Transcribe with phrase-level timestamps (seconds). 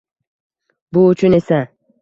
[0.97, 1.65] Bu uchun esa